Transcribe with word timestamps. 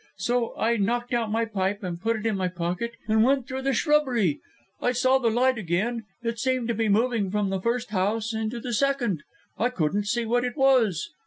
So 0.17 0.55
I 0.57 0.77
knocked 0.77 1.13
out 1.13 1.29
my 1.31 1.45
pipe 1.45 1.83
and 1.83 2.01
put 2.01 2.15
it 2.15 2.25
in 2.25 2.35
my 2.35 2.47
pocket, 2.47 2.93
and 3.07 3.23
went 3.23 3.47
through 3.47 3.61
the 3.61 3.73
shrubbery. 3.75 4.39
I 4.81 4.93
saw 4.93 5.19
the 5.19 5.29
light 5.29 5.59
again 5.59 6.05
it 6.23 6.39
seemed 6.39 6.69
to 6.69 6.73
be 6.73 6.89
moving 6.89 7.29
from 7.29 7.51
the 7.51 7.61
first 7.61 7.91
house 7.91 8.33
into 8.33 8.59
the 8.59 8.73
second. 8.73 9.21
I 9.59 9.69
couldn't 9.69 10.05
see 10.07 10.25
what 10.25 10.43
it 10.43 10.57
was." 10.57 11.11